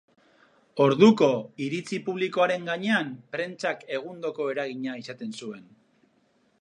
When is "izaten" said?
5.03-5.39